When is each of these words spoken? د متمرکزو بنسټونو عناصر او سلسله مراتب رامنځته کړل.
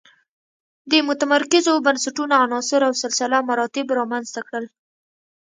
د 0.91 0.93
متمرکزو 1.07 1.73
بنسټونو 1.85 2.33
عناصر 2.45 2.81
او 2.87 2.93
سلسله 3.03 3.37
مراتب 3.49 3.87
رامنځته 3.99 4.39
کړل. 4.47 4.65